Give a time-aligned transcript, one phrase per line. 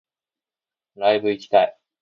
[0.95, 1.77] ライブ行きたい